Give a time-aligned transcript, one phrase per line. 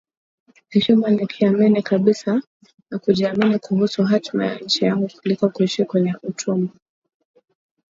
[0.69, 2.41] heshima nikiamini kabisa
[2.91, 6.69] na kujiamini kuhusu hatma ya nchi yangu kuliko kuishi kwenye utumwa